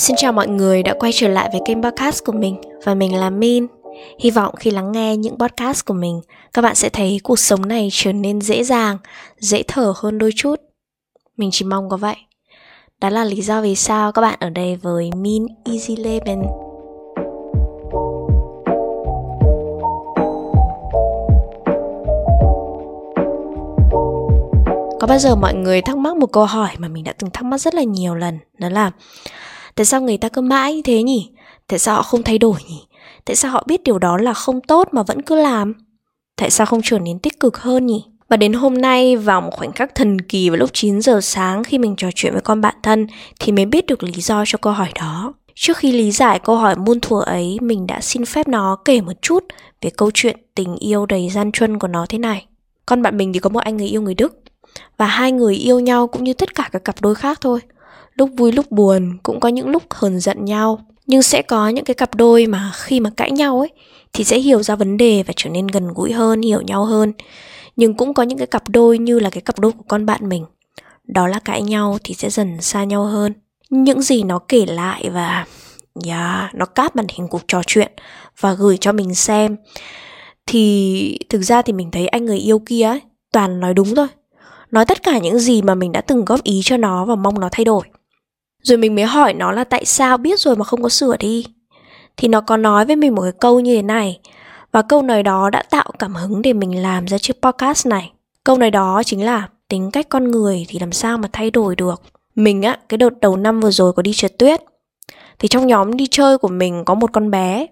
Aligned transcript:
Xin 0.00 0.16
chào 0.16 0.32
mọi 0.32 0.48
người 0.48 0.82
đã 0.82 0.94
quay 0.98 1.12
trở 1.14 1.28
lại 1.28 1.48
với 1.52 1.60
kênh 1.66 1.82
podcast 1.82 2.24
của 2.24 2.32
mình 2.32 2.56
và 2.84 2.94
mình 2.94 3.14
là 3.14 3.30
Min. 3.30 3.66
Hy 4.18 4.30
vọng 4.30 4.54
khi 4.58 4.70
lắng 4.70 4.92
nghe 4.92 5.16
những 5.16 5.38
podcast 5.38 5.84
của 5.84 5.94
mình, 5.94 6.20
các 6.52 6.62
bạn 6.62 6.74
sẽ 6.74 6.88
thấy 6.88 7.20
cuộc 7.22 7.38
sống 7.38 7.68
này 7.68 7.88
trở 7.92 8.12
nên 8.12 8.40
dễ 8.40 8.64
dàng, 8.64 8.98
dễ 9.38 9.62
thở 9.68 9.92
hơn 9.96 10.18
đôi 10.18 10.30
chút. 10.36 10.56
Mình 11.36 11.50
chỉ 11.52 11.64
mong 11.64 11.88
có 11.88 11.96
vậy. 11.96 12.16
Đó 13.00 13.08
là 13.10 13.24
lý 13.24 13.42
do 13.42 13.60
vì 13.60 13.74
sao 13.74 14.12
các 14.12 14.22
bạn 14.22 14.36
ở 14.40 14.50
đây 14.50 14.76
với 14.76 15.10
Min 15.16 15.46
Easy 15.64 15.96
Living. 15.96 16.42
Có 25.00 25.06
bao 25.08 25.18
giờ 25.18 25.36
mọi 25.36 25.54
người 25.54 25.82
thắc 25.82 25.96
mắc 25.96 26.16
một 26.16 26.32
câu 26.32 26.44
hỏi 26.44 26.70
mà 26.78 26.88
mình 26.88 27.04
đã 27.04 27.12
từng 27.18 27.30
thắc 27.30 27.44
mắc 27.44 27.58
rất 27.58 27.74
là 27.74 27.82
nhiều 27.82 28.14
lần 28.14 28.38
Đó 28.58 28.68
là 28.68 28.90
Tại 29.74 29.86
sao 29.86 30.00
người 30.00 30.16
ta 30.16 30.28
cứ 30.28 30.40
mãi 30.40 30.74
như 30.74 30.82
thế 30.82 31.02
nhỉ? 31.02 31.30
Tại 31.66 31.78
sao 31.78 31.94
họ 31.96 32.02
không 32.02 32.22
thay 32.22 32.38
đổi 32.38 32.56
nhỉ? 32.68 32.82
Tại 33.24 33.36
sao 33.36 33.50
họ 33.50 33.64
biết 33.66 33.82
điều 33.84 33.98
đó 33.98 34.16
là 34.16 34.34
không 34.34 34.60
tốt 34.60 34.88
mà 34.92 35.02
vẫn 35.02 35.22
cứ 35.22 35.34
làm? 35.34 35.74
Tại 36.36 36.50
sao 36.50 36.66
không 36.66 36.80
trở 36.84 36.98
nên 36.98 37.18
tích 37.18 37.40
cực 37.40 37.58
hơn 37.58 37.86
nhỉ? 37.86 38.04
Và 38.28 38.36
đến 38.36 38.52
hôm 38.52 38.74
nay 38.74 39.16
vào 39.16 39.40
một 39.40 39.50
khoảnh 39.52 39.72
khắc 39.72 39.94
thần 39.94 40.20
kỳ 40.20 40.50
vào 40.50 40.56
lúc 40.56 40.70
9 40.72 41.00
giờ 41.00 41.20
sáng 41.20 41.64
khi 41.64 41.78
mình 41.78 41.96
trò 41.96 42.08
chuyện 42.14 42.32
với 42.32 42.42
con 42.42 42.60
bạn 42.60 42.74
thân 42.82 43.06
thì 43.40 43.52
mới 43.52 43.64
biết 43.66 43.86
được 43.86 44.02
lý 44.02 44.12
do 44.20 44.44
cho 44.46 44.58
câu 44.62 44.72
hỏi 44.72 44.88
đó. 44.94 45.32
Trước 45.54 45.76
khi 45.76 45.92
lý 45.92 46.12
giải 46.12 46.38
câu 46.38 46.56
hỏi 46.56 46.76
muôn 46.76 47.00
thuở 47.00 47.20
ấy, 47.26 47.58
mình 47.60 47.86
đã 47.86 48.00
xin 48.00 48.24
phép 48.24 48.48
nó 48.48 48.76
kể 48.84 49.00
một 49.00 49.12
chút 49.22 49.44
về 49.80 49.90
câu 49.90 50.10
chuyện 50.14 50.36
tình 50.54 50.76
yêu 50.76 51.06
đầy 51.06 51.30
gian 51.30 51.52
truân 51.52 51.78
của 51.78 51.88
nó 51.88 52.06
thế 52.08 52.18
này. 52.18 52.46
Con 52.86 53.02
bạn 53.02 53.16
mình 53.16 53.32
thì 53.32 53.40
có 53.40 53.50
một 53.50 53.60
anh 53.60 53.76
người 53.76 53.86
yêu 53.86 54.02
người 54.02 54.14
Đức 54.14 54.40
và 54.96 55.06
hai 55.06 55.32
người 55.32 55.54
yêu 55.54 55.80
nhau 55.80 56.06
cũng 56.06 56.24
như 56.24 56.32
tất 56.32 56.54
cả 56.54 56.68
các 56.72 56.84
cặp 56.84 57.00
đôi 57.00 57.14
khác 57.14 57.38
thôi 57.40 57.60
lúc 58.20 58.30
vui 58.36 58.52
lúc 58.52 58.70
buồn 58.70 59.18
cũng 59.22 59.40
có 59.40 59.48
những 59.48 59.68
lúc 59.68 59.82
hờn 59.90 60.20
giận 60.20 60.44
nhau. 60.44 60.78
Nhưng 61.06 61.22
sẽ 61.22 61.42
có 61.42 61.68
những 61.68 61.84
cái 61.84 61.94
cặp 61.94 62.14
đôi 62.14 62.46
mà 62.46 62.72
khi 62.74 63.00
mà 63.00 63.10
cãi 63.16 63.30
nhau 63.30 63.58
ấy 63.58 63.68
thì 64.12 64.24
sẽ 64.24 64.38
hiểu 64.38 64.62
ra 64.62 64.74
vấn 64.76 64.96
đề 64.96 65.22
và 65.22 65.32
trở 65.36 65.50
nên 65.50 65.66
gần 65.66 65.88
gũi 65.94 66.12
hơn 66.12 66.42
hiểu 66.42 66.60
nhau 66.60 66.84
hơn. 66.84 67.12
Nhưng 67.76 67.94
cũng 67.94 68.14
có 68.14 68.22
những 68.22 68.38
cái 68.38 68.46
cặp 68.46 68.68
đôi 68.68 68.98
như 68.98 69.18
là 69.18 69.30
cái 69.30 69.40
cặp 69.40 69.58
đôi 69.58 69.72
của 69.72 69.84
con 69.88 70.06
bạn 70.06 70.28
mình. 70.28 70.44
Đó 71.04 71.26
là 71.26 71.38
cãi 71.38 71.62
nhau 71.62 71.98
thì 72.04 72.14
sẽ 72.14 72.30
dần 72.30 72.60
xa 72.60 72.84
nhau 72.84 73.04
hơn. 73.04 73.34
Những 73.70 74.02
gì 74.02 74.22
nó 74.22 74.38
kể 74.38 74.66
lại 74.66 75.10
và 75.12 75.46
yeah, 76.04 76.54
nó 76.54 76.66
cáp 76.66 76.96
màn 76.96 77.06
hình 77.14 77.28
cuộc 77.28 77.42
trò 77.48 77.62
chuyện 77.66 77.92
và 78.40 78.54
gửi 78.54 78.76
cho 78.76 78.92
mình 78.92 79.14
xem 79.14 79.56
thì 80.46 81.18
thực 81.28 81.42
ra 81.42 81.62
thì 81.62 81.72
mình 81.72 81.90
thấy 81.90 82.06
anh 82.06 82.24
người 82.24 82.38
yêu 82.38 82.58
kia 82.58 82.82
ấy 82.82 83.00
toàn 83.32 83.60
nói 83.60 83.74
đúng 83.74 83.94
thôi. 83.94 84.08
Nói 84.70 84.84
tất 84.84 85.02
cả 85.02 85.18
những 85.18 85.38
gì 85.38 85.62
mà 85.62 85.74
mình 85.74 85.92
đã 85.92 86.00
từng 86.00 86.24
góp 86.24 86.42
ý 86.42 86.60
cho 86.64 86.76
nó 86.76 87.04
và 87.04 87.14
mong 87.14 87.40
nó 87.40 87.48
thay 87.52 87.64
đổi 87.64 87.82
rồi 88.62 88.78
mình 88.78 88.94
mới 88.94 89.04
hỏi 89.04 89.34
nó 89.34 89.52
là 89.52 89.64
tại 89.64 89.84
sao 89.84 90.16
biết 90.16 90.40
rồi 90.40 90.56
mà 90.56 90.64
không 90.64 90.82
có 90.82 90.88
sửa 90.88 91.16
đi. 91.16 91.46
Thì 92.16 92.28
nó 92.28 92.40
có 92.40 92.56
nói 92.56 92.86
với 92.86 92.96
mình 92.96 93.14
một 93.14 93.22
cái 93.22 93.32
câu 93.40 93.60
như 93.60 93.76
thế 93.76 93.82
này. 93.82 94.20
Và 94.72 94.82
câu 94.82 95.02
nói 95.02 95.22
đó 95.22 95.50
đã 95.50 95.62
tạo 95.70 95.92
cảm 95.98 96.14
hứng 96.14 96.42
để 96.42 96.52
mình 96.52 96.82
làm 96.82 97.06
ra 97.06 97.18
chiếc 97.18 97.42
podcast 97.42 97.86
này. 97.86 98.12
Câu 98.44 98.56
nói 98.58 98.70
đó 98.70 99.02
chính 99.04 99.24
là 99.24 99.48
tính 99.68 99.90
cách 99.90 100.08
con 100.08 100.30
người 100.30 100.66
thì 100.68 100.78
làm 100.78 100.92
sao 100.92 101.18
mà 101.18 101.28
thay 101.32 101.50
đổi 101.50 101.76
được. 101.76 102.02
Mình 102.34 102.62
á, 102.62 102.78
cái 102.88 102.98
đợt 102.98 103.20
đầu 103.20 103.36
năm 103.36 103.60
vừa 103.60 103.70
rồi 103.70 103.92
có 103.92 104.02
đi 104.02 104.12
trượt 104.12 104.38
tuyết. 104.38 104.60
Thì 105.38 105.48
trong 105.48 105.66
nhóm 105.66 105.96
đi 105.96 106.06
chơi 106.10 106.38
của 106.38 106.48
mình 106.48 106.84
có 106.84 106.94
một 106.94 107.12
con 107.12 107.30
bé. 107.30 107.66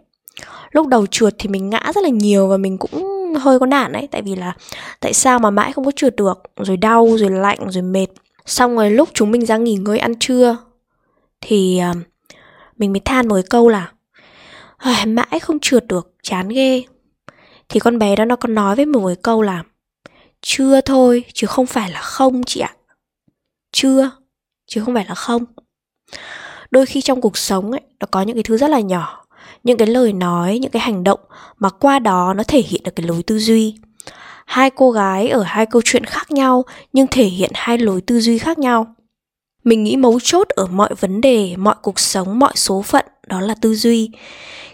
Lúc 0.70 0.86
đầu 0.86 1.06
trượt 1.06 1.34
thì 1.38 1.48
mình 1.48 1.70
ngã 1.70 1.92
rất 1.94 2.04
là 2.04 2.10
nhiều 2.10 2.48
và 2.48 2.56
mình 2.56 2.78
cũng 2.78 3.34
hơi 3.34 3.58
có 3.58 3.66
nản 3.66 3.92
ấy 3.92 4.08
tại 4.10 4.22
vì 4.22 4.36
là 4.36 4.54
tại 5.00 5.12
sao 5.12 5.38
mà 5.38 5.50
mãi 5.50 5.72
không 5.72 5.84
có 5.84 5.90
trượt 5.96 6.16
được? 6.16 6.42
Rồi 6.56 6.76
đau, 6.76 7.08
rồi 7.16 7.30
lạnh, 7.30 7.58
rồi 7.70 7.82
mệt. 7.82 8.06
Xong 8.46 8.76
rồi 8.76 8.90
lúc 8.90 9.08
chúng 9.14 9.30
mình 9.30 9.46
ra 9.46 9.56
nghỉ 9.56 9.74
ngơi 9.74 9.98
ăn 9.98 10.14
trưa 10.18 10.56
thì 11.40 11.80
uh, 11.90 11.96
mình 12.76 12.92
mới 12.92 13.00
than 13.00 13.28
một 13.28 13.34
cái 13.34 13.44
câu 13.50 13.68
là 13.68 13.92
mãi 15.06 15.40
không 15.42 15.58
trượt 15.58 15.86
được 15.86 16.14
chán 16.22 16.48
ghê. 16.48 16.84
Thì 17.68 17.80
con 17.80 17.98
bé 17.98 18.16
đó 18.16 18.24
nó 18.24 18.36
còn 18.36 18.54
nói 18.54 18.76
với 18.76 18.86
mình 18.86 19.02
một 19.02 19.08
cái 19.08 19.22
câu 19.22 19.42
là 19.42 19.62
chưa 20.40 20.80
thôi 20.80 21.24
chứ 21.34 21.46
không 21.46 21.66
phải 21.66 21.90
là 21.90 22.00
không 22.00 22.42
chị 22.44 22.60
ạ. 22.60 22.74
Chưa 23.72 24.10
chứ 24.66 24.82
không 24.84 24.94
phải 24.94 25.04
là 25.08 25.14
không. 25.14 25.44
Đôi 26.70 26.86
khi 26.86 27.00
trong 27.00 27.20
cuộc 27.20 27.36
sống 27.36 27.70
ấy 27.70 27.80
nó 28.00 28.06
có 28.10 28.22
những 28.22 28.36
cái 28.36 28.42
thứ 28.42 28.56
rất 28.56 28.70
là 28.70 28.80
nhỏ 28.80 29.24
những 29.64 29.78
cái 29.78 29.86
lời 29.88 30.12
nói 30.12 30.58
những 30.58 30.70
cái 30.70 30.82
hành 30.82 31.04
động 31.04 31.20
mà 31.58 31.70
qua 31.70 31.98
đó 31.98 32.34
nó 32.36 32.42
thể 32.42 32.62
hiện 32.62 32.82
được 32.84 32.96
cái 32.96 33.06
lối 33.06 33.22
tư 33.22 33.38
duy. 33.38 33.74
Hai 34.46 34.70
cô 34.70 34.90
gái 34.90 35.28
ở 35.28 35.42
hai 35.42 35.66
câu 35.66 35.82
chuyện 35.84 36.04
khác 36.04 36.30
nhau 36.30 36.64
nhưng 36.92 37.06
thể 37.06 37.24
hiện 37.24 37.50
hai 37.54 37.78
lối 37.78 38.00
tư 38.00 38.20
duy 38.20 38.38
khác 38.38 38.58
nhau 38.58 38.94
mình 39.64 39.84
nghĩ 39.84 39.96
mấu 39.96 40.20
chốt 40.20 40.48
ở 40.48 40.66
mọi 40.66 40.94
vấn 41.00 41.20
đề 41.20 41.56
mọi 41.56 41.74
cuộc 41.82 41.98
sống 41.98 42.38
mọi 42.38 42.52
số 42.54 42.82
phận 42.82 43.04
đó 43.26 43.40
là 43.40 43.54
tư 43.60 43.74
duy. 43.74 44.10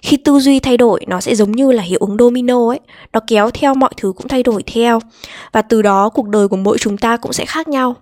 Khi 0.03 0.17
tư 0.17 0.39
duy 0.39 0.61
thay 0.61 0.77
đổi 0.77 1.05
nó 1.07 1.21
sẽ 1.21 1.35
giống 1.35 1.53
như 1.53 1.73
là 1.73 1.83
hiệu 1.83 1.99
ứng 2.01 2.17
domino 2.19 2.69
ấy. 2.69 2.81
Nó 3.13 3.21
kéo 3.27 3.51
theo 3.51 3.75
mọi 3.75 3.91
thứ 3.97 4.13
cũng 4.17 4.29
thay 4.29 4.43
đổi 4.43 4.63
theo. 4.63 5.01
Và 5.53 5.63
từ 5.63 5.83
đó 5.83 6.09
cuộc 6.09 6.29
đời 6.29 6.49
của 6.49 6.57
mỗi 6.57 6.79
chúng 6.79 6.99
ta 6.99 7.17
cũng 7.17 7.33
sẽ 7.33 7.45
khác 7.45 7.69
nhau. 7.69 7.95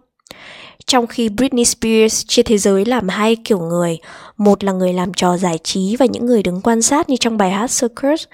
Trong 0.86 1.06
khi 1.06 1.28
Britney 1.28 1.64
Spears 1.64 2.26
chia 2.26 2.42
thế 2.42 2.58
giới 2.58 2.84
làm 2.84 3.08
hai 3.08 3.36
kiểu 3.36 3.58
người, 3.58 3.98
một 4.36 4.64
là 4.64 4.72
người 4.72 4.92
làm 4.92 5.14
trò 5.14 5.36
giải 5.36 5.58
trí 5.64 5.96
và 5.96 6.06
những 6.06 6.26
người 6.26 6.42
đứng 6.42 6.60
quan 6.60 6.82
sát 6.82 7.08
như 7.08 7.16
trong 7.20 7.36
bài 7.36 7.50
hát 7.50 7.70
Circus, 7.80 8.24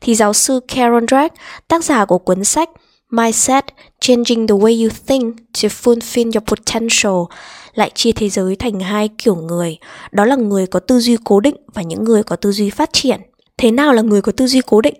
thì 0.00 0.14
giáo 0.14 0.32
sư 0.32 0.60
Karen 0.68 1.06
Drake, 1.06 1.34
tác 1.68 1.84
giả 1.84 2.04
của 2.04 2.18
cuốn 2.18 2.44
sách 2.44 2.70
Mindset 3.10 3.64
Changing 4.00 4.46
the 4.46 4.54
Way 4.54 4.82
You 4.82 4.90
Think 5.06 5.36
to 5.62 5.68
Fulfill 5.68 6.24
Your 6.24 6.44
Potential 6.46 7.38
lại 7.74 7.90
chia 7.94 8.12
thế 8.12 8.28
giới 8.28 8.56
thành 8.56 8.80
hai 8.80 9.08
kiểu 9.18 9.34
người, 9.34 9.76
đó 10.12 10.24
là 10.24 10.36
người 10.36 10.66
có 10.66 10.80
tư 10.80 11.00
duy 11.00 11.16
cố 11.24 11.40
định 11.40 11.56
và 11.74 11.82
những 11.82 12.04
người 12.04 12.22
có 12.22 12.36
tư 12.36 12.52
duy 12.52 12.70
phát 12.70 12.90
triển. 12.92 13.20
Thế 13.58 13.70
nào 13.70 13.92
là 13.92 14.02
người 14.02 14.22
có 14.22 14.32
tư 14.32 14.46
duy 14.46 14.60
cố 14.66 14.80
định? 14.80 14.94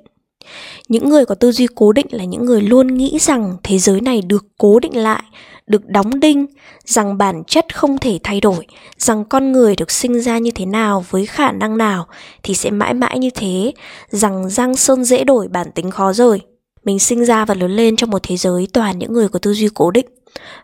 Những 0.88 1.08
người 1.08 1.24
có 1.24 1.34
tư 1.34 1.52
duy 1.52 1.66
cố 1.74 1.92
định 1.92 2.06
là 2.10 2.24
những 2.24 2.44
người 2.44 2.62
luôn 2.62 2.86
nghĩ 2.86 3.18
rằng 3.20 3.56
thế 3.62 3.78
giới 3.78 4.00
này 4.00 4.22
được 4.22 4.46
cố 4.58 4.78
định 4.78 4.96
lại, 4.96 5.22
được 5.66 5.86
đóng 5.86 6.20
đinh, 6.20 6.46
rằng 6.84 7.18
bản 7.18 7.42
chất 7.46 7.76
không 7.76 7.98
thể 7.98 8.18
thay 8.22 8.40
đổi, 8.40 8.66
rằng 8.98 9.24
con 9.24 9.52
người 9.52 9.76
được 9.76 9.90
sinh 9.90 10.20
ra 10.20 10.38
như 10.38 10.50
thế 10.50 10.66
nào 10.66 11.04
với 11.10 11.26
khả 11.26 11.52
năng 11.52 11.78
nào 11.78 12.06
thì 12.42 12.54
sẽ 12.54 12.70
mãi 12.70 12.94
mãi 12.94 13.18
như 13.18 13.30
thế, 13.30 13.72
rằng 14.08 14.50
giang 14.50 14.76
sơn 14.76 15.04
dễ 15.04 15.24
đổi 15.24 15.48
bản 15.48 15.72
tính 15.74 15.90
khó 15.90 16.12
rời. 16.12 16.40
Mình 16.88 16.98
sinh 16.98 17.24
ra 17.24 17.44
và 17.44 17.54
lớn 17.54 17.70
lên 17.70 17.96
trong 17.96 18.10
một 18.10 18.22
thế 18.22 18.36
giới 18.36 18.68
toàn 18.72 18.98
những 18.98 19.12
người 19.12 19.28
có 19.28 19.38
tư 19.38 19.54
duy 19.54 19.68
cố 19.74 19.90
định 19.90 20.06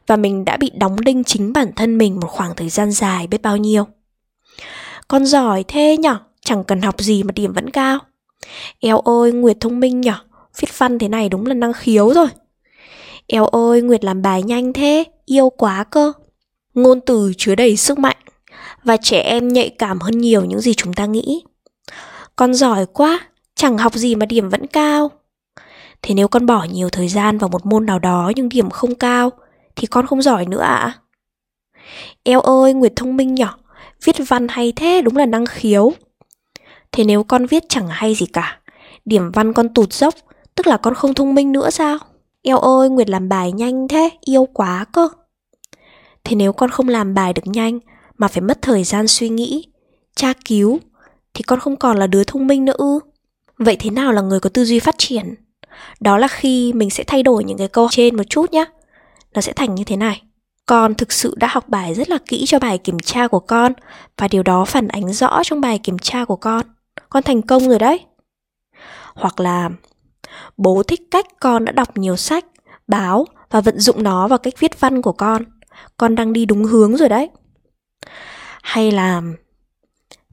và 0.06 0.16
mình 0.16 0.44
đã 0.44 0.56
bị 0.56 0.70
đóng 0.74 1.00
đinh 1.00 1.24
chính 1.24 1.52
bản 1.52 1.72
thân 1.76 1.98
mình 1.98 2.20
một 2.20 2.28
khoảng 2.28 2.54
thời 2.56 2.68
gian 2.68 2.90
dài 2.92 3.26
biết 3.26 3.42
bao 3.42 3.56
nhiêu. 3.56 3.86
Con 5.08 5.26
giỏi 5.26 5.64
thế 5.68 5.96
nhở, 5.96 6.18
chẳng 6.44 6.64
cần 6.64 6.82
học 6.82 7.00
gì 7.00 7.22
mà 7.22 7.32
điểm 7.32 7.52
vẫn 7.52 7.70
cao. 7.70 7.98
Eo 8.80 8.98
ơi, 8.98 9.32
Nguyệt 9.32 9.56
thông 9.60 9.80
minh 9.80 10.00
nhở, 10.00 10.14
viết 10.60 10.78
văn 10.78 10.98
thế 10.98 11.08
này 11.08 11.28
đúng 11.28 11.46
là 11.46 11.54
năng 11.54 11.72
khiếu 11.72 12.14
rồi. 12.14 12.28
Eo 13.26 13.46
ơi, 13.46 13.82
Nguyệt 13.82 14.04
làm 14.04 14.22
bài 14.22 14.42
nhanh 14.42 14.72
thế, 14.72 15.04
yêu 15.24 15.50
quá 15.50 15.84
cơ. 15.84 16.12
Ngôn 16.74 17.00
từ 17.00 17.32
chứa 17.36 17.54
đầy 17.54 17.76
sức 17.76 17.98
mạnh 17.98 18.16
và 18.84 18.96
trẻ 18.96 19.20
em 19.20 19.48
nhạy 19.48 19.70
cảm 19.70 20.00
hơn 20.00 20.18
nhiều 20.18 20.44
những 20.44 20.60
gì 20.60 20.74
chúng 20.74 20.92
ta 20.92 21.06
nghĩ. 21.06 21.44
Con 22.36 22.54
giỏi 22.54 22.86
quá, 22.86 23.20
chẳng 23.54 23.78
học 23.78 23.94
gì 23.94 24.14
mà 24.14 24.26
điểm 24.26 24.48
vẫn 24.48 24.66
cao. 24.66 25.10
Thế 26.06 26.14
nếu 26.14 26.28
con 26.28 26.46
bỏ 26.46 26.66
nhiều 26.72 26.88
thời 26.88 27.08
gian 27.08 27.38
vào 27.38 27.48
một 27.48 27.66
môn 27.66 27.86
nào 27.86 27.98
đó 27.98 28.32
nhưng 28.36 28.48
điểm 28.48 28.70
không 28.70 28.94
cao 28.94 29.30
thì 29.76 29.86
con 29.86 30.06
không 30.06 30.22
giỏi 30.22 30.46
nữa 30.46 30.60
ạ? 30.60 30.76
À? 30.76 30.98
Eo 32.22 32.40
ơi, 32.40 32.74
Nguyệt 32.74 32.92
thông 32.96 33.16
minh 33.16 33.34
nhỏ, 33.34 33.58
viết 34.04 34.16
văn 34.28 34.48
hay 34.48 34.72
thế 34.72 35.02
đúng 35.02 35.16
là 35.16 35.26
năng 35.26 35.46
khiếu. 35.46 35.92
Thế 36.92 37.04
nếu 37.04 37.24
con 37.24 37.46
viết 37.46 37.64
chẳng 37.68 37.86
hay 37.88 38.14
gì 38.14 38.26
cả, 38.26 38.60
điểm 39.04 39.30
văn 39.30 39.52
con 39.52 39.74
tụt 39.74 39.92
dốc, 39.92 40.14
tức 40.54 40.66
là 40.66 40.76
con 40.76 40.94
không 40.94 41.14
thông 41.14 41.34
minh 41.34 41.52
nữa 41.52 41.70
sao? 41.70 41.98
Eo 42.42 42.58
ơi, 42.58 42.88
Nguyệt 42.88 43.10
làm 43.10 43.28
bài 43.28 43.52
nhanh 43.52 43.88
thế, 43.88 44.10
yêu 44.20 44.48
quá 44.52 44.84
cơ. 44.92 45.08
Thế 46.24 46.36
nếu 46.36 46.52
con 46.52 46.70
không 46.70 46.88
làm 46.88 47.14
bài 47.14 47.32
được 47.32 47.46
nhanh 47.46 47.78
mà 48.18 48.28
phải 48.28 48.40
mất 48.40 48.62
thời 48.62 48.84
gian 48.84 49.08
suy 49.08 49.28
nghĩ, 49.28 49.66
tra 50.16 50.32
cứu, 50.44 50.78
thì 51.34 51.42
con 51.42 51.60
không 51.60 51.76
còn 51.76 51.96
là 51.96 52.06
đứa 52.06 52.24
thông 52.24 52.46
minh 52.46 52.64
nữa 52.64 52.76
ư? 52.76 53.00
Vậy 53.58 53.76
thế 53.78 53.90
nào 53.90 54.12
là 54.12 54.22
người 54.22 54.40
có 54.40 54.50
tư 54.50 54.64
duy 54.64 54.78
phát 54.78 54.94
triển? 54.98 55.34
Đó 56.00 56.18
là 56.18 56.28
khi 56.28 56.72
mình 56.72 56.90
sẽ 56.90 57.04
thay 57.06 57.22
đổi 57.22 57.44
những 57.44 57.58
cái 57.58 57.68
câu 57.68 57.88
trên 57.90 58.16
một 58.16 58.22
chút 58.30 58.52
nhé. 58.52 58.64
Nó 59.34 59.40
sẽ 59.40 59.52
thành 59.52 59.74
như 59.74 59.84
thế 59.84 59.96
này. 59.96 60.22
Con 60.66 60.94
thực 60.94 61.12
sự 61.12 61.34
đã 61.36 61.48
học 61.50 61.68
bài 61.68 61.94
rất 61.94 62.10
là 62.10 62.18
kỹ 62.28 62.44
cho 62.46 62.58
bài 62.58 62.78
kiểm 62.78 62.98
tra 62.98 63.28
của 63.28 63.40
con 63.40 63.72
và 64.16 64.28
điều 64.28 64.42
đó 64.42 64.64
phản 64.64 64.88
ánh 64.88 65.12
rõ 65.12 65.42
trong 65.44 65.60
bài 65.60 65.78
kiểm 65.78 65.98
tra 65.98 66.24
của 66.24 66.36
con. 66.36 66.66
Con 67.08 67.22
thành 67.22 67.42
công 67.42 67.68
rồi 67.68 67.78
đấy. 67.78 68.00
Hoặc 69.14 69.40
là 69.40 69.70
bố 70.56 70.82
thích 70.82 71.00
cách 71.10 71.26
con 71.40 71.64
đã 71.64 71.72
đọc 71.72 71.98
nhiều 71.98 72.16
sách, 72.16 72.44
báo 72.88 73.26
và 73.50 73.60
vận 73.60 73.80
dụng 73.80 74.02
nó 74.02 74.28
vào 74.28 74.38
cách 74.38 74.54
viết 74.58 74.80
văn 74.80 75.02
của 75.02 75.12
con. 75.12 75.42
Con 75.96 76.14
đang 76.14 76.32
đi 76.32 76.46
đúng 76.46 76.64
hướng 76.64 76.96
rồi 76.96 77.08
đấy. 77.08 77.30
Hay 78.62 78.90
là 78.90 79.22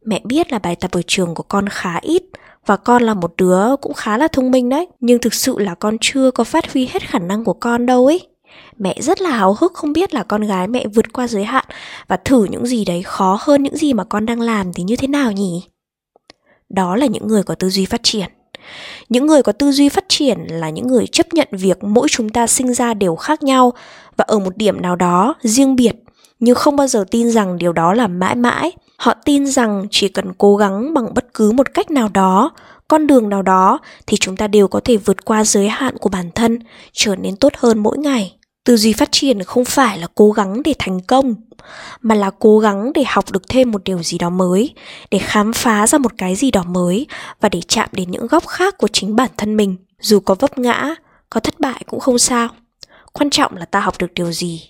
mẹ 0.05 0.21
biết 0.23 0.51
là 0.51 0.59
bài 0.59 0.75
tập 0.75 0.91
ở 0.91 1.01
trường 1.07 1.35
của 1.35 1.43
con 1.43 1.69
khá 1.69 1.99
ít 2.01 2.23
và 2.65 2.77
con 2.77 3.03
là 3.03 3.13
một 3.13 3.33
đứa 3.37 3.75
cũng 3.81 3.93
khá 3.93 4.17
là 4.17 4.27
thông 4.27 4.51
minh 4.51 4.69
đấy 4.69 4.87
nhưng 4.99 5.19
thực 5.19 5.33
sự 5.33 5.59
là 5.59 5.75
con 5.75 5.97
chưa 6.01 6.31
có 6.31 6.43
phát 6.43 6.73
huy 6.73 6.85
hết 6.85 7.03
khả 7.03 7.19
năng 7.19 7.43
của 7.43 7.53
con 7.53 7.85
đâu 7.85 8.05
ấy 8.05 8.27
Mẹ 8.77 8.95
rất 9.01 9.21
là 9.21 9.29
háo 9.29 9.55
hức 9.59 9.73
không 9.73 9.93
biết 9.93 10.13
là 10.13 10.23
con 10.23 10.41
gái 10.41 10.67
mẹ 10.67 10.87
vượt 10.87 11.13
qua 11.13 11.27
giới 11.27 11.43
hạn 11.43 11.65
và 12.07 12.17
thử 12.17 12.43
những 12.45 12.65
gì 12.65 12.85
đấy 12.85 13.03
khó 13.03 13.37
hơn 13.41 13.63
những 13.63 13.77
gì 13.77 13.93
mà 13.93 14.03
con 14.03 14.25
đang 14.25 14.41
làm 14.41 14.73
thì 14.73 14.83
như 14.83 14.95
thế 14.95 15.07
nào 15.07 15.31
nhỉ? 15.31 15.63
Đó 16.69 16.95
là 16.95 17.05
những 17.05 17.27
người 17.27 17.43
có 17.43 17.55
tư 17.55 17.69
duy 17.69 17.85
phát 17.85 18.03
triển. 18.03 18.27
Những 19.09 19.25
người 19.25 19.43
có 19.43 19.51
tư 19.51 19.71
duy 19.71 19.89
phát 19.89 20.05
triển 20.07 20.39
là 20.49 20.69
những 20.69 20.87
người 20.87 21.07
chấp 21.07 21.33
nhận 21.33 21.47
việc 21.51 21.83
mỗi 21.83 22.07
chúng 22.09 22.29
ta 22.29 22.47
sinh 22.47 22.73
ra 22.73 22.93
đều 22.93 23.15
khác 23.15 23.43
nhau 23.43 23.73
và 24.17 24.25
ở 24.27 24.39
một 24.39 24.57
điểm 24.57 24.81
nào 24.81 24.95
đó 24.95 25.35
riêng 25.41 25.75
biệt, 25.75 25.95
nhưng 26.39 26.55
không 26.55 26.75
bao 26.75 26.87
giờ 26.87 27.05
tin 27.11 27.31
rằng 27.31 27.57
điều 27.57 27.73
đó 27.73 27.93
là 27.93 28.07
mãi 28.07 28.35
mãi. 28.35 28.71
Họ 29.01 29.13
tin 29.25 29.47
rằng 29.47 29.87
chỉ 29.91 30.07
cần 30.07 30.33
cố 30.37 30.55
gắng 30.55 30.93
bằng 30.93 31.13
bất 31.13 31.33
cứ 31.33 31.51
một 31.51 31.73
cách 31.73 31.91
nào 31.91 32.09
đó, 32.13 32.51
con 32.87 33.07
đường 33.07 33.29
nào 33.29 33.41
đó 33.41 33.79
thì 34.07 34.17
chúng 34.17 34.37
ta 34.37 34.47
đều 34.47 34.67
có 34.67 34.79
thể 34.83 34.97
vượt 34.97 35.25
qua 35.25 35.43
giới 35.43 35.69
hạn 35.69 35.97
của 35.97 36.09
bản 36.09 36.31
thân, 36.35 36.59
trở 36.91 37.15
nên 37.15 37.35
tốt 37.35 37.53
hơn 37.57 37.79
mỗi 37.79 37.97
ngày. 37.97 38.35
Tư 38.65 38.77
duy 38.77 38.93
phát 38.93 39.11
triển 39.11 39.43
không 39.43 39.65
phải 39.65 39.99
là 39.99 40.07
cố 40.15 40.31
gắng 40.31 40.63
để 40.63 40.73
thành 40.79 40.99
công, 40.99 41.35
mà 42.01 42.15
là 42.15 42.31
cố 42.39 42.59
gắng 42.59 42.93
để 42.93 43.03
học 43.07 43.31
được 43.31 43.49
thêm 43.49 43.71
một 43.71 43.83
điều 43.83 44.03
gì 44.03 44.17
đó 44.17 44.29
mới, 44.29 44.73
để 45.11 45.17
khám 45.17 45.53
phá 45.53 45.87
ra 45.87 45.97
một 45.97 46.11
cái 46.17 46.35
gì 46.35 46.51
đó 46.51 46.63
mới 46.63 47.07
và 47.39 47.49
để 47.49 47.61
chạm 47.67 47.89
đến 47.91 48.11
những 48.11 48.27
góc 48.27 48.47
khác 48.47 48.77
của 48.77 48.87
chính 48.87 49.15
bản 49.15 49.29
thân 49.37 49.57
mình. 49.57 49.75
Dù 50.01 50.19
có 50.19 50.35
vấp 50.39 50.57
ngã, 50.57 50.95
có 51.29 51.39
thất 51.39 51.59
bại 51.59 51.83
cũng 51.87 51.99
không 51.99 52.19
sao. 52.19 52.49
Quan 53.13 53.29
trọng 53.29 53.57
là 53.57 53.65
ta 53.65 53.79
học 53.79 53.95
được 53.99 54.13
điều 54.13 54.31
gì 54.31 54.69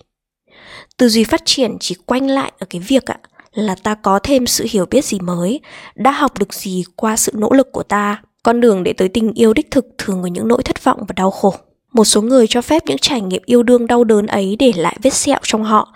tư 1.01 1.09
duy 1.09 1.23
phát 1.23 1.41
triển 1.45 1.77
chỉ 1.79 1.95
quanh 2.05 2.27
lại 2.27 2.51
ở 2.59 2.65
cái 2.69 2.81
việc 2.81 3.05
ạ 3.05 3.19
là 3.53 3.75
ta 3.75 3.95
có 3.95 4.19
thêm 4.23 4.47
sự 4.47 4.65
hiểu 4.69 4.85
biết 4.85 5.05
gì 5.05 5.19
mới, 5.19 5.59
đã 5.95 6.11
học 6.11 6.39
được 6.39 6.53
gì 6.53 6.83
qua 6.95 7.17
sự 7.17 7.31
nỗ 7.35 7.49
lực 7.51 7.71
của 7.71 7.83
ta. 7.83 8.21
Con 8.43 8.61
đường 8.61 8.83
để 8.83 8.93
tới 8.93 9.09
tình 9.09 9.33
yêu 9.33 9.53
đích 9.53 9.71
thực 9.71 9.85
thường 9.97 10.21
có 10.21 10.27
những 10.27 10.47
nỗi 10.47 10.63
thất 10.63 10.83
vọng 10.83 10.99
và 11.07 11.13
đau 11.15 11.31
khổ. 11.31 11.53
Một 11.93 12.05
số 12.05 12.21
người 12.21 12.47
cho 12.47 12.61
phép 12.61 12.83
những 12.85 12.97
trải 12.97 13.21
nghiệm 13.21 13.41
yêu 13.45 13.63
đương 13.63 13.87
đau 13.87 14.03
đớn 14.03 14.27
ấy 14.27 14.55
để 14.59 14.71
lại 14.75 14.97
vết 15.03 15.13
sẹo 15.13 15.39
trong 15.43 15.63
họ, 15.63 15.93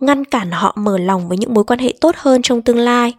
ngăn 0.00 0.24
cản 0.24 0.50
họ 0.50 0.76
mở 0.76 0.98
lòng 0.98 1.28
với 1.28 1.38
những 1.38 1.54
mối 1.54 1.64
quan 1.64 1.78
hệ 1.78 1.94
tốt 2.00 2.14
hơn 2.18 2.42
trong 2.42 2.62
tương 2.62 2.78
lai. 2.78 3.14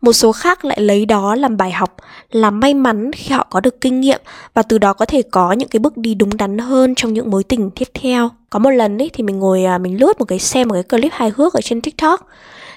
Một 0.00 0.12
số 0.12 0.32
khác 0.32 0.64
lại 0.64 0.80
lấy 0.80 1.06
đó 1.06 1.34
làm 1.34 1.56
bài 1.56 1.72
học, 1.72 1.96
làm 2.30 2.60
may 2.60 2.74
mắn 2.74 3.12
khi 3.12 3.34
họ 3.34 3.46
có 3.50 3.60
được 3.60 3.80
kinh 3.80 4.00
nghiệm 4.00 4.20
và 4.54 4.62
từ 4.62 4.78
đó 4.78 4.92
có 4.92 5.04
thể 5.04 5.22
có 5.22 5.52
những 5.52 5.68
cái 5.68 5.80
bước 5.80 5.96
đi 5.96 6.14
đúng 6.14 6.36
đắn 6.36 6.58
hơn 6.58 6.94
trong 6.94 7.12
những 7.12 7.30
mối 7.30 7.44
tình 7.44 7.70
tiếp 7.70 7.88
theo. 7.94 8.30
Có 8.50 8.58
một 8.58 8.70
lần 8.70 9.02
ấy 9.02 9.10
thì 9.12 9.24
mình 9.24 9.38
ngồi 9.38 9.64
à, 9.64 9.78
mình 9.78 10.00
lướt 10.00 10.18
một 10.18 10.24
cái, 10.24 10.38
xem 10.38 10.68
một 10.68 10.74
cái 10.74 10.82
clip 10.82 11.12
hài 11.12 11.32
hước 11.36 11.54
ở 11.54 11.60
trên 11.60 11.80
tiktok 11.80 12.28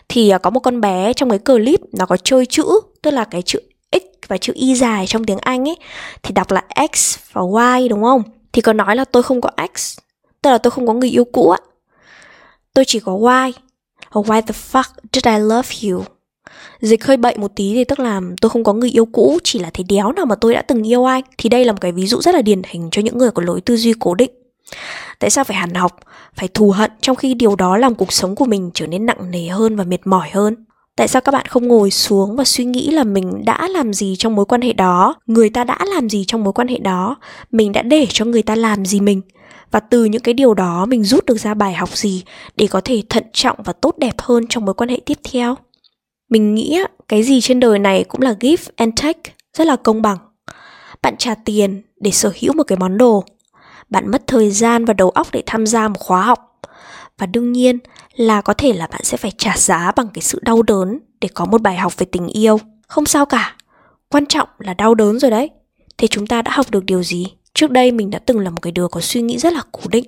thì 0.10 0.30
à, 0.30 0.38
có 0.38 0.50
một 0.50 0.60
con 0.60 0.82
bé 0.82 1.14
trong 1.14 1.30
cái 1.30 1.40
clip 1.40 1.80
nó 2.00 2.06
có 2.06 2.18
chơi 2.18 2.46
chữ, 2.46 2.66
tức 3.02 3.12
là 3.12 3.24
cái 3.24 3.42
chữ 3.42 3.60
x 3.92 4.28
và 4.28 4.38
chữ 4.38 4.54
y 4.56 4.76
dài 4.76 5.08
trong 5.08 5.24
tiếng 5.24 5.38
anh 5.38 5.70
ấy, 5.70 5.78
thì 6.24 6.34
đọc 6.34 6.52
là 6.52 6.64
x 6.94 7.18
và 7.34 7.76
y, 7.78 7.88
đúng 7.88 8.04
không? 8.04 8.24
Thì 8.54 8.62
có 8.62 8.74
nói 8.74 8.96
là 8.96 9.06
tôi 9.06 9.24
không 9.24 9.42
có 9.42 9.50
x, 9.76 9.98
tức 10.42 10.50
là 10.50 10.58
tôi 10.58 10.72
không 10.72 10.88
có 10.88 10.94
người 10.94 11.10
yêu 11.10 11.26
cũ 11.26 11.56
tôi 12.78 12.86
chỉ 12.86 13.00
có 13.00 13.44
y. 13.46 13.54
Why 14.12 14.42
the 14.42 14.54
fuck 14.72 14.84
did 15.14 15.26
I 15.26 15.40
love 15.40 15.70
you? 15.84 16.04
Dịch 16.82 17.06
hơi 17.06 17.18
bậy 17.18 17.38
một 17.38 17.52
tí 17.56 17.74
thì 17.74 17.84
tức 17.84 18.00
là 18.00 18.22
tôi 18.42 18.50
không 18.50 18.64
có 18.64 18.74
người 18.74 18.90
yêu 18.90 19.06
cũ, 19.06 19.40
Chỉ 19.44 19.60
là 19.60 19.70
thấy 19.74 19.86
đéo 19.90 20.12
nào 20.12 20.26
mà 20.26 20.36
tôi 20.36 20.54
đã 20.54 20.62
từng 20.62 20.88
yêu 20.88 21.06
anh 21.06 21.24
Thì 21.38 21.50
đây 21.50 21.66
là 21.66 21.72
một 21.72 21.78
cái 21.82 21.92
ví 21.92 22.08
dụ 22.08 22.22
rất 22.22 22.36
là 22.36 22.42
điển 22.42 22.62
hình 22.68 22.90
cho 22.92 23.02
những 23.02 23.18
người 23.18 23.32
có 23.32 23.44
lối 23.44 23.62
tư 23.62 23.78
duy 23.78 23.94
cố 24.00 24.16
định. 24.16 24.32
Tại 25.20 25.30
sao 25.30 25.44
phải 25.44 25.58
hàn 25.58 25.74
học, 25.74 26.00
phải 26.36 26.48
thù 26.48 26.72
hận 26.72 26.92
trong 27.02 27.16
khi 27.16 27.34
điều 27.34 27.56
đó 27.56 27.78
làm 27.78 27.96
cuộc 27.96 28.14
sống 28.14 28.36
của 28.36 28.46
mình 28.46 28.72
trở 28.74 28.88
nên 28.88 29.06
nặng 29.06 29.32
nề 29.32 29.48
hơn 29.48 29.76
và 29.76 29.84
mệt 29.84 30.08
mỏi 30.08 30.30
hơn? 30.34 30.56
Tại 30.96 31.08
sao 31.08 31.22
các 31.22 31.32
bạn 31.32 31.46
không 31.46 31.68
ngồi 31.68 31.92
xuống 31.92 32.36
và 32.36 32.44
suy 32.44 32.66
nghĩ 32.66 32.90
là 32.90 33.04
mình 33.04 33.46
đã 33.46 33.68
làm 33.68 33.94
gì 33.94 34.16
trong 34.20 34.36
mối 34.36 34.46
quan 34.46 34.62
hệ 34.62 34.74
đó, 34.74 35.16
người 35.26 35.50
ta 35.50 35.64
đã 35.64 35.78
làm 35.86 36.10
gì 36.10 36.26
trong 36.28 36.44
mối 36.44 36.54
quan 36.54 36.68
hệ 36.68 36.78
đó, 36.78 37.16
mình 37.52 37.72
đã 37.72 37.82
để 37.82 38.06
cho 38.10 38.26
người 38.26 38.42
ta 38.42 38.56
làm 38.56 38.86
gì 38.86 39.00
mình 39.00 39.22
và 39.72 39.80
từ 39.80 40.06
những 40.06 40.22
cái 40.22 40.34
điều 40.34 40.54
đó 40.54 40.86
mình 40.86 41.04
rút 41.04 41.26
được 41.26 41.38
ra 41.38 41.54
bài 41.54 41.74
học 41.74 41.98
gì 41.98 42.24
để 42.56 42.68
có 42.68 42.82
thể 42.82 43.04
thận 43.10 43.24
trọng 43.34 43.58
và 43.64 43.74
tốt 43.74 43.98
đẹp 43.98 44.16
hơn 44.18 44.48
trong 44.50 44.66
mối 44.66 44.74
quan 44.74 44.90
hệ 44.90 45.00
tiếp 45.06 45.18
theo? 45.32 45.56
Mình 46.30 46.56
nghĩ 46.56 46.80
cái 47.08 47.24
gì 47.24 47.42
trên 47.42 47.60
đời 47.60 47.80
này 47.80 48.04
cũng 48.04 48.22
là 48.22 48.36
give 48.40 48.64
and 48.76 48.94
take, 49.02 49.32
rất 49.58 49.68
là 49.68 49.76
công 49.76 50.02
bằng. 50.02 50.18
Bạn 51.02 51.18
trả 51.18 51.36
tiền 51.36 51.82
để 52.00 52.12
sở 52.12 52.32
hữu 52.42 52.54
một 52.54 52.64
cái 52.64 52.78
món 52.78 52.98
đồ. 52.98 53.24
Bạn 53.90 54.12
mất 54.12 54.28
thời 54.28 54.52
gian 54.52 54.86
và 54.86 54.94
đầu 54.94 55.10
óc 55.10 55.28
để 55.32 55.44
tham 55.46 55.68
gia 55.68 55.88
một 55.88 56.00
khóa 56.00 56.22
học. 56.22 56.62
Và 57.18 57.26
đương 57.26 57.52
nhiên 57.52 57.80
là 58.16 58.42
có 58.42 58.54
thể 58.54 58.74
là 58.74 58.88
bạn 58.88 59.04
sẽ 59.04 59.18
phải 59.18 59.32
trả 59.38 59.58
giá 59.58 59.92
bằng 59.96 60.08
cái 60.14 60.22
sự 60.22 60.40
đau 60.42 60.62
đớn 60.62 61.00
để 61.22 61.30
có 61.34 61.46
một 61.46 61.62
bài 61.62 61.78
học 61.78 61.98
về 61.98 62.06
tình 62.12 62.28
yêu. 62.28 62.60
Không 62.88 63.06
sao 63.06 63.26
cả. 63.26 63.56
Quan 64.10 64.26
trọng 64.26 64.50
là 64.60 64.74
đau 64.74 64.96
đớn 64.96 65.20
rồi 65.20 65.32
đấy. 65.32 65.50
Thế 65.98 66.08
chúng 66.08 66.28
ta 66.28 66.42
đã 66.42 66.52
học 66.52 66.66
được 66.72 66.86
điều 66.86 67.04
gì? 67.04 67.26
Trước 67.54 67.72
đây 67.72 67.92
mình 67.92 68.10
đã 68.10 68.20
từng 68.20 68.40
là 68.40 68.50
một 68.50 68.62
cái 68.62 68.72
đứa 68.72 68.88
có 68.88 69.02
suy 69.02 69.22
nghĩ 69.22 69.38
rất 69.38 69.54
là 69.54 69.62
cố 69.72 69.82
định 69.92 70.06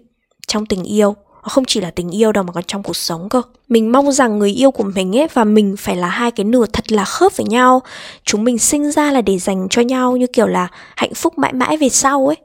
trong 0.48 0.66
tình 0.66 0.84
yêu 0.84 1.16
không 1.42 1.66
chỉ 1.66 1.82
là 1.82 1.92
tình 1.92 2.10
yêu 2.10 2.32
đâu 2.32 2.44
mà 2.44 2.54
còn 2.54 2.64
trong 2.68 2.84
cuộc 2.84 2.96
sống 2.96 3.30
cơ. 3.30 3.42
Mình 3.68 3.92
mong 3.92 4.12
rằng 4.12 4.40
người 4.40 4.52
yêu 4.52 4.72
của 4.72 4.84
mình 4.84 5.18
ấy 5.18 5.28
và 5.34 5.44
mình 5.44 5.76
phải 5.78 5.96
là 5.96 6.08
hai 6.08 6.32
cái 6.32 6.44
nửa 6.44 6.66
thật 6.74 6.92
là 6.92 7.06
khớp 7.06 7.38
với 7.38 7.46
nhau. 7.46 7.82
Chúng 8.24 8.44
mình 8.44 8.58
sinh 8.58 8.92
ra 8.92 9.12
là 9.12 9.22
để 9.22 9.40
dành 9.40 9.68
cho 9.70 9.82
nhau 9.82 10.18
như 10.18 10.28
kiểu 10.28 10.48
là 10.48 10.68
hạnh 10.96 11.14
phúc 11.14 11.38
mãi 11.38 11.54
mãi 11.54 11.78
về 11.78 11.90
sau 11.90 12.28
ấy. 12.28 12.38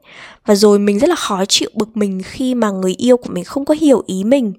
Và 0.47 0.55
rồi 0.55 0.79
mình 0.79 0.99
rất 0.99 1.11
là 1.11 1.17
khó 1.17 1.45
chịu 1.45 1.71
bực 1.75 1.97
mình 1.97 2.23
khi 2.25 2.55
mà 2.55 2.71
người 2.71 2.95
yêu 2.99 3.17
của 3.17 3.31
mình 3.33 3.45
không 3.45 3.65
có 3.65 3.75
hiểu 3.81 4.03
ý 4.07 4.25
mình. 4.25 4.53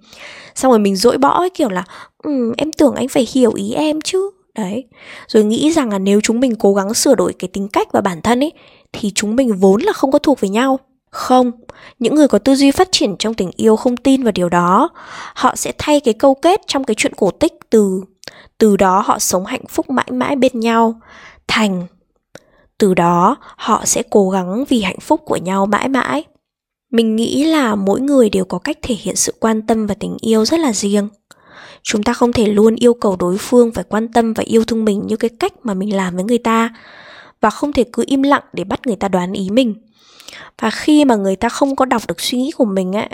Xong 0.56 0.72
rồi 0.72 0.80
mình 0.80 0.96
dỗi 0.96 1.18
bỏ 1.18 1.40
ấy 1.40 1.50
kiểu 1.50 1.70
là 1.70 1.84
ừ, 2.24 2.54
em 2.58 2.72
tưởng 2.72 2.96
anh 2.96 3.08
phải 3.08 3.28
hiểu 3.34 3.54
ý 3.54 3.72
em 3.72 4.02
chứ. 4.02 4.30
Đấy. 4.56 4.84
Rồi 5.28 5.44
nghĩ 5.44 5.72
rằng 5.72 5.90
là 5.90 6.00
nếu 6.00 6.20
chúng 6.24 6.40
mình 6.40 6.56
cố 6.56 6.74
gắng 6.74 6.94
sửa 6.94 7.16
đổi 7.16 7.34
cái 7.40 7.48
tính 7.48 7.68
cách 7.68 7.88
và 7.92 8.02
bản 8.02 8.22
thân 8.22 8.44
ấy 8.44 8.52
thì 8.94 9.12
chúng 9.16 9.36
mình 9.36 9.54
vốn 9.54 9.82
là 9.82 9.94
không 9.94 10.12
có 10.12 10.20
thuộc 10.20 10.40
về 10.40 10.50
nhau 10.50 10.80
không, 11.16 11.52
những 12.00 12.16
người 12.16 12.28
có 12.28 12.40
tư 12.40 12.56
duy 12.56 12.72
phát 12.72 12.88
triển 12.92 13.16
trong 13.20 13.34
tình 13.34 13.52
yêu 13.56 13.76
không 13.76 13.98
tin 13.98 14.24
vào 14.24 14.32
điều 14.32 14.50
đó. 14.50 14.90
Họ 15.36 15.56
sẽ 15.56 15.74
thay 15.78 16.00
cái 16.00 16.14
câu 16.14 16.34
kết 16.34 16.62
trong 16.68 16.84
cái 16.84 16.96
chuyện 16.96 17.14
cổ 17.16 17.32
tích 17.32 17.54
từ 17.70 18.02
từ 18.58 18.78
đó 18.78 19.04
họ 19.06 19.20
sống 19.20 19.46
hạnh 19.46 19.66
phúc 19.70 19.90
mãi 19.90 20.08
mãi 20.12 20.36
bên 20.36 20.60
nhau 20.60 21.00
thành 21.48 21.88
từ 22.78 22.94
đó 22.94 23.36
họ 23.42 23.86
sẽ 23.86 24.04
cố 24.10 24.30
gắng 24.30 24.66
vì 24.70 24.82
hạnh 24.82 25.00
phúc 25.00 25.22
của 25.26 25.38
nhau 25.38 25.66
mãi 25.66 25.90
mãi. 25.90 26.24
Mình 26.92 27.16
nghĩ 27.16 27.44
là 27.44 27.76
mỗi 27.76 28.02
người 28.02 28.30
đều 28.30 28.46
có 28.46 28.60
cách 28.60 28.78
thể 28.82 28.96
hiện 28.96 29.16
sự 29.16 29.34
quan 29.40 29.68
tâm 29.68 29.88
và 29.88 29.96
tình 30.00 30.18
yêu 30.22 30.46
rất 30.46 30.60
là 30.60 30.74
riêng. 30.74 31.10
Chúng 31.84 32.04
ta 32.04 32.14
không 32.14 32.34
thể 32.34 32.46
luôn 32.46 32.76
yêu 32.76 32.94
cầu 32.94 33.16
đối 33.20 33.38
phương 33.38 33.72
phải 33.72 33.84
quan 33.90 34.08
tâm 34.08 34.34
và 34.34 34.44
yêu 34.48 34.64
thương 34.66 34.86
mình 34.86 35.04
như 35.08 35.16
cái 35.16 35.30
cách 35.40 35.54
mà 35.64 35.74
mình 35.74 35.96
làm 35.96 36.16
với 36.16 36.24
người 36.24 36.38
ta 36.38 36.70
và 37.42 37.50
không 37.50 37.74
thể 37.74 37.84
cứ 37.94 38.04
im 38.08 38.24
lặng 38.24 38.44
để 38.54 38.64
bắt 38.64 38.88
người 38.88 38.96
ta 38.96 39.08
đoán 39.08 39.34
ý 39.34 39.50
mình 39.50 39.76
và 40.62 40.70
khi 40.70 41.06
mà 41.06 41.16
người 41.16 41.36
ta 41.36 41.50
không 41.50 41.76
có 41.76 41.86
đọc 41.86 42.02
được 42.08 42.22
suy 42.22 42.38
nghĩ 42.38 42.52
của 42.52 42.66
mình 42.66 42.94
ấy 42.96 43.10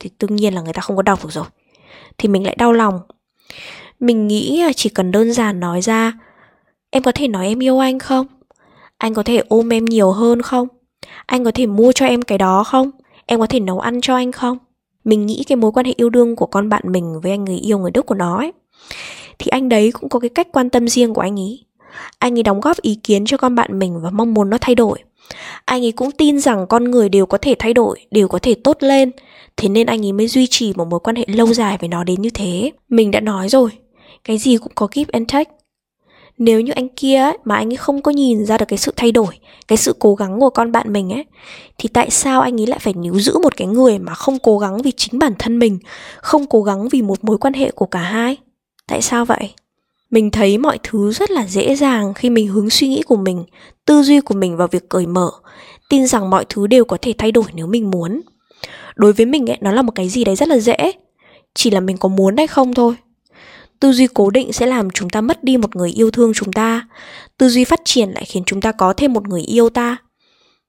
thì 0.00 0.10
đương 0.20 0.36
nhiên 0.36 0.54
là 0.54 0.60
người 0.60 0.72
ta 0.72 0.82
không 0.82 0.96
có 0.96 1.02
đọc 1.02 1.24
được 1.24 1.32
rồi. 1.32 1.44
Thì 2.18 2.28
mình 2.28 2.44
lại 2.44 2.56
đau 2.58 2.72
lòng. 2.72 3.00
Mình 4.00 4.26
nghĩ 4.26 4.64
chỉ 4.76 4.88
cần 4.88 5.10
đơn 5.10 5.32
giản 5.32 5.60
nói 5.60 5.80
ra, 5.80 6.12
em 6.90 7.02
có 7.02 7.12
thể 7.12 7.28
nói 7.28 7.46
em 7.46 7.62
yêu 7.62 7.78
anh 7.78 7.98
không? 7.98 8.26
Anh 8.98 9.14
có 9.14 9.22
thể 9.22 9.42
ôm 9.48 9.72
em 9.72 9.84
nhiều 9.84 10.12
hơn 10.12 10.42
không? 10.42 10.68
Anh 11.26 11.44
có 11.44 11.50
thể 11.50 11.66
mua 11.66 11.92
cho 11.92 12.06
em 12.06 12.22
cái 12.22 12.38
đó 12.38 12.64
không? 12.64 12.90
Em 13.26 13.40
có 13.40 13.46
thể 13.46 13.60
nấu 13.60 13.80
ăn 13.80 14.00
cho 14.00 14.14
anh 14.14 14.32
không? 14.32 14.58
Mình 15.04 15.26
nghĩ 15.26 15.44
cái 15.46 15.56
mối 15.56 15.72
quan 15.72 15.86
hệ 15.86 15.92
yêu 15.96 16.10
đương 16.10 16.36
của 16.36 16.46
con 16.46 16.68
bạn 16.68 16.82
mình 16.84 17.20
với 17.22 17.32
anh 17.32 17.44
người 17.44 17.56
yêu, 17.56 17.78
người 17.78 17.90
đức 17.90 18.06
của 18.06 18.14
nó 18.14 18.36
ấy, 18.36 18.52
thì 19.38 19.48
anh 19.48 19.68
đấy 19.68 19.92
cũng 19.92 20.08
có 20.08 20.18
cái 20.18 20.28
cách 20.28 20.48
quan 20.52 20.70
tâm 20.70 20.88
riêng 20.88 21.14
của 21.14 21.20
anh 21.20 21.36
ý. 21.36 21.64
Anh 22.18 22.38
ấy 22.38 22.42
đóng 22.42 22.60
góp 22.60 22.80
ý 22.82 22.94
kiến 22.94 23.26
cho 23.26 23.36
con 23.36 23.54
bạn 23.54 23.78
mình 23.78 24.00
và 24.00 24.10
mong 24.10 24.34
muốn 24.34 24.50
nó 24.50 24.58
thay 24.60 24.74
đổi 24.74 24.98
anh 25.64 25.84
ấy 25.84 25.92
cũng 25.92 26.10
tin 26.10 26.40
rằng 26.40 26.66
con 26.66 26.84
người 26.84 27.08
đều 27.08 27.26
có 27.26 27.38
thể 27.38 27.54
thay 27.58 27.74
đổi 27.74 28.06
đều 28.10 28.28
có 28.28 28.38
thể 28.38 28.54
tốt 28.54 28.76
lên. 28.80 29.10
Thế 29.56 29.68
nên 29.68 29.86
anh 29.86 30.04
ấy 30.04 30.12
mới 30.12 30.28
duy 30.28 30.46
trì 30.46 30.72
một 30.76 30.88
mối 30.88 31.00
quan 31.00 31.16
hệ 31.16 31.24
lâu 31.28 31.54
dài 31.54 31.76
với 31.80 31.88
nó 31.88 32.04
đến 32.04 32.22
như 32.22 32.30
thế. 32.30 32.70
Mình 32.88 33.10
đã 33.10 33.20
nói 33.20 33.48
rồi 33.48 33.70
cái 34.24 34.38
gì 34.38 34.56
cũng 34.56 34.72
có 34.74 34.88
give 34.92 35.10
and 35.12 35.32
take. 35.32 35.50
Nếu 36.38 36.60
như 36.60 36.72
anh 36.72 36.88
kia 36.88 37.16
ấy, 37.16 37.38
mà 37.44 37.56
anh 37.56 37.72
ấy 37.72 37.76
không 37.76 38.02
có 38.02 38.10
nhìn 38.10 38.46
ra 38.46 38.58
được 38.58 38.64
cái 38.68 38.78
sự 38.78 38.92
thay 38.96 39.12
đổi 39.12 39.38
cái 39.68 39.76
sự 39.76 39.94
cố 39.98 40.14
gắng 40.14 40.40
của 40.40 40.50
con 40.50 40.72
bạn 40.72 40.92
mình 40.92 41.12
ấy 41.12 41.24
thì 41.78 41.88
tại 41.88 42.10
sao 42.10 42.40
anh 42.40 42.60
ấy 42.60 42.66
lại 42.66 42.78
phải 42.78 42.92
níu 42.92 43.20
giữ 43.20 43.38
một 43.42 43.56
cái 43.56 43.66
người 43.68 43.98
mà 43.98 44.14
không 44.14 44.38
cố 44.38 44.58
gắng 44.58 44.82
vì 44.82 44.92
chính 44.92 45.18
bản 45.18 45.32
thân 45.38 45.58
mình 45.58 45.78
không 46.16 46.46
cố 46.46 46.62
gắng 46.62 46.88
vì 46.88 47.02
một 47.02 47.24
mối 47.24 47.38
quan 47.38 47.54
hệ 47.54 47.70
của 47.70 47.86
cả 47.86 48.00
hai? 48.00 48.36
Tại 48.86 49.02
sao 49.02 49.24
vậy? 49.24 49.54
Mình 50.10 50.30
thấy 50.30 50.58
mọi 50.58 50.78
thứ 50.82 51.12
rất 51.12 51.30
là 51.30 51.46
dễ 51.46 51.76
dàng 51.76 52.14
khi 52.14 52.30
mình 52.30 52.48
hướng 52.48 52.70
suy 52.70 52.88
nghĩ 52.88 53.02
của 53.02 53.16
mình, 53.16 53.44
tư 53.84 54.02
duy 54.02 54.20
của 54.20 54.34
mình 54.34 54.56
vào 54.56 54.68
việc 54.68 54.88
cởi 54.88 55.06
mở. 55.06 55.30
Tin 55.88 56.06
rằng 56.06 56.30
mọi 56.30 56.44
thứ 56.48 56.66
đều 56.66 56.84
có 56.84 56.98
thể 57.02 57.12
thay 57.18 57.32
đổi 57.32 57.44
nếu 57.54 57.66
mình 57.66 57.90
muốn. 57.90 58.20
Đối 58.96 59.12
với 59.12 59.26
mình 59.26 59.50
ấy, 59.50 59.58
nó 59.60 59.72
là 59.72 59.82
một 59.82 59.92
cái 59.94 60.08
gì 60.08 60.24
đấy 60.24 60.36
rất 60.36 60.48
là 60.48 60.58
dễ. 60.58 60.92
Chỉ 61.54 61.70
là 61.70 61.80
mình 61.80 61.96
có 61.96 62.08
muốn 62.08 62.36
hay 62.36 62.46
không 62.46 62.74
thôi. 62.74 62.94
Tư 63.80 63.92
duy 63.92 64.06
cố 64.14 64.30
định 64.30 64.52
sẽ 64.52 64.66
làm 64.66 64.90
chúng 64.90 65.10
ta 65.10 65.20
mất 65.20 65.44
đi 65.44 65.56
một 65.56 65.76
người 65.76 65.90
yêu 65.90 66.10
thương 66.10 66.32
chúng 66.34 66.52
ta. 66.52 66.88
Tư 67.38 67.48
duy 67.48 67.64
phát 67.64 67.80
triển 67.84 68.10
lại 68.10 68.24
khiến 68.24 68.42
chúng 68.46 68.60
ta 68.60 68.72
có 68.72 68.92
thêm 68.92 69.12
một 69.12 69.28
người 69.28 69.42
yêu 69.42 69.68
ta. 69.68 69.96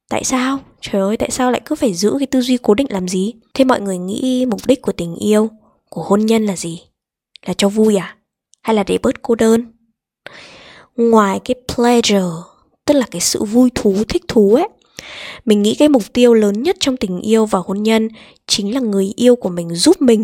Tại 0.10 0.24
sao? 0.24 0.60
Trời 0.82 1.02
ơi, 1.02 1.18
tại 1.18 1.32
sao 1.32 1.52
lại 1.52 1.62
cứ 1.66 1.76
phải 1.76 1.94
giữ 1.94 2.16
cái 2.20 2.28
tư 2.28 2.42
duy 2.42 2.58
cố 2.58 2.74
định 2.74 2.88
làm 2.90 3.08
gì? 3.08 3.34
Thế 3.54 3.66
mọi 3.66 3.82
người 3.82 3.98
nghĩ 3.98 4.46
mục 4.46 4.62
đích 4.68 4.82
của 4.82 4.92
tình 4.92 5.16
yêu, 5.16 5.50
của 5.90 6.04
hôn 6.04 6.26
nhân 6.26 6.46
là 6.46 6.56
gì? 6.56 6.82
Là 7.46 7.54
cho 7.54 7.70
vui 7.70 7.96
à? 7.96 8.17
Hay 8.68 8.76
là 8.76 8.84
để 8.84 8.98
bớt 9.04 9.22
cô 9.22 9.36
đơn? 9.36 9.66
Ngoài 10.96 11.40
cái 11.46 11.56
pleasure, 11.76 12.44
tức 12.86 12.94
là 12.94 13.06
cái 13.12 13.22
sự 13.22 13.44
vui 13.44 13.70
thú, 13.76 13.96
thích 14.10 14.24
thú 14.28 14.56
ấy, 14.56 14.68
mình 15.46 15.62
nghĩ 15.62 15.76
cái 15.76 15.90
mục 15.90 16.04
tiêu 16.14 16.34
lớn 16.34 16.64
nhất 16.64 16.78
trong 16.80 16.98
tình 16.98 17.22
yêu 17.22 17.46
và 17.46 17.60
hôn 17.66 17.84
nhân 17.84 18.10
chính 18.48 18.74
là 18.74 18.80
người 18.80 19.14
yêu 19.16 19.36
của 19.36 19.50
mình 19.50 19.70
giúp 19.76 20.02
mình. 20.02 20.24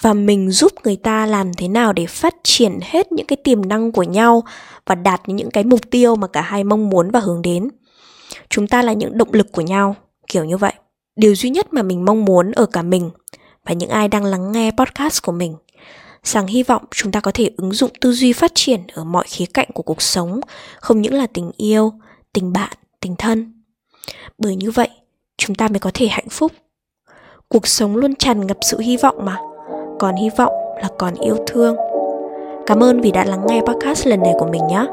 Và 0.00 0.14
mình 0.14 0.50
giúp 0.50 0.72
người 0.84 0.96
ta 0.96 1.26
làm 1.26 1.54
thế 1.54 1.68
nào 1.68 1.92
để 1.92 2.06
phát 2.06 2.34
triển 2.42 2.78
hết 2.82 3.12
những 3.12 3.26
cái 3.26 3.36
tiềm 3.44 3.68
năng 3.68 3.92
của 3.92 4.02
nhau 4.02 4.42
và 4.86 4.94
đạt 4.94 5.20
những 5.26 5.50
cái 5.50 5.64
mục 5.64 5.80
tiêu 5.90 6.16
mà 6.16 6.26
cả 6.26 6.40
hai 6.40 6.64
mong 6.64 6.90
muốn 6.90 7.10
và 7.10 7.20
hướng 7.20 7.42
đến. 7.42 7.68
Chúng 8.48 8.66
ta 8.66 8.82
là 8.82 8.92
những 8.92 9.18
động 9.18 9.32
lực 9.32 9.52
của 9.52 9.62
nhau, 9.62 9.96
kiểu 10.28 10.44
như 10.44 10.56
vậy. 10.56 10.72
Điều 11.16 11.34
duy 11.34 11.50
nhất 11.50 11.72
mà 11.72 11.82
mình 11.82 12.04
mong 12.04 12.24
muốn 12.24 12.52
ở 12.52 12.66
cả 12.66 12.82
mình 12.82 13.10
và 13.66 13.72
những 13.72 13.90
ai 13.90 14.08
đang 14.08 14.24
lắng 14.24 14.52
nghe 14.52 14.70
podcast 14.70 15.22
của 15.22 15.32
mình 15.32 15.54
rằng 16.26 16.46
hy 16.46 16.62
vọng 16.62 16.84
chúng 16.90 17.12
ta 17.12 17.20
có 17.20 17.30
thể 17.34 17.50
ứng 17.56 17.72
dụng 17.72 17.90
tư 18.00 18.12
duy 18.12 18.32
phát 18.32 18.52
triển 18.54 18.80
ở 18.92 19.04
mọi 19.04 19.24
khía 19.28 19.46
cạnh 19.54 19.68
của 19.74 19.82
cuộc 19.82 20.02
sống, 20.02 20.40
không 20.80 21.02
những 21.02 21.14
là 21.14 21.26
tình 21.26 21.50
yêu, 21.56 21.92
tình 22.32 22.52
bạn, 22.52 22.72
tình 23.00 23.16
thân. 23.16 23.62
Bởi 24.38 24.56
như 24.56 24.70
vậy, 24.70 24.88
chúng 25.36 25.54
ta 25.54 25.68
mới 25.68 25.78
có 25.78 25.90
thể 25.94 26.06
hạnh 26.06 26.28
phúc. 26.30 26.52
Cuộc 27.48 27.66
sống 27.66 27.96
luôn 27.96 28.14
tràn 28.14 28.46
ngập 28.46 28.58
sự 28.60 28.78
hy 28.78 28.96
vọng 28.96 29.24
mà. 29.24 29.38
Còn 29.98 30.16
hy 30.16 30.30
vọng 30.36 30.52
là 30.82 30.88
còn 30.98 31.14
yêu 31.14 31.36
thương. 31.46 31.76
Cảm 32.66 32.82
ơn 32.82 33.00
vì 33.00 33.10
đã 33.10 33.24
lắng 33.24 33.46
nghe 33.48 33.60
podcast 33.60 34.06
lần 34.06 34.20
này 34.20 34.32
của 34.38 34.48
mình 34.52 34.62
nhé. 34.68 34.86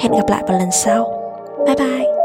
Hẹn 0.00 0.12
gặp 0.12 0.28
lại 0.28 0.42
vào 0.48 0.58
lần 0.58 0.68
sau. 0.72 1.22
Bye 1.66 1.76
bye. 1.76 2.15